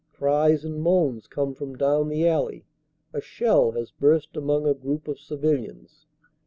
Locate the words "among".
4.35-4.65